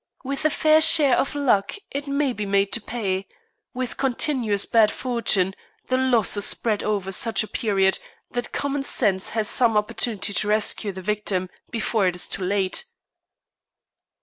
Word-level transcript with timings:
With 0.23 0.45
a 0.45 0.49
fair 0.49 0.81
share 0.81 1.15
of 1.15 1.35
luck 1.35 1.75
it 1.91 2.07
may 2.07 2.33
be 2.33 2.47
made 2.47 2.71
to 2.73 2.81
pay; 2.81 3.27
with 3.75 3.97
continuous 3.97 4.65
bad 4.65 4.89
fortune 4.89 5.53
the 5.89 5.97
loss 5.97 6.35
is 6.35 6.43
spread 6.43 6.81
over 6.81 7.11
such 7.11 7.43
a 7.43 7.47
period 7.47 7.99
that 8.31 8.51
common 8.51 8.81
sense 8.81 9.29
has 9.37 9.47
some 9.47 9.77
opportunity 9.77 10.33
to 10.33 10.47
rescue 10.47 10.91
the 10.91 11.03
victim 11.03 11.51
before 11.69 12.07
it 12.07 12.15
is 12.15 12.27
too 12.27 12.43
late. 12.43 12.85